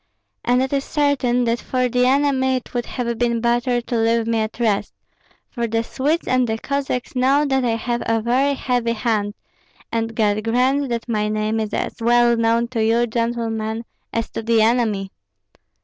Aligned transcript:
And 0.43 0.63
it 0.63 0.73
is 0.73 0.83
certain 0.83 1.43
that 1.43 1.59
for 1.61 1.87
the 1.87 2.07
enemy 2.07 2.55
it 2.55 2.73
would 2.73 2.87
have 2.87 3.19
been 3.19 3.39
better 3.39 3.81
to 3.81 3.95
leave 3.97 4.25
me 4.25 4.39
at 4.39 4.59
rest; 4.59 4.95
for 5.47 5.67
the 5.67 5.83
Swedes 5.83 6.27
and 6.27 6.47
the 6.49 6.57
Cossacks 6.57 7.15
know 7.15 7.45
that 7.45 7.63
I 7.63 7.75
have 7.75 8.01
a 8.07 8.19
very 8.19 8.55
heavy 8.55 8.93
hand, 8.93 9.35
and 9.91 10.15
God 10.15 10.43
grant 10.43 10.89
that 10.89 11.07
my 11.07 11.27
name 11.29 11.59
is 11.59 11.71
as 11.71 11.97
well 12.01 12.35
known 12.35 12.67
to 12.69 12.83
you, 12.83 13.05
gentlemen, 13.05 13.85
as 14.11 14.27
to 14.31 14.41
the 14.41 14.63
enemy." 14.63 15.11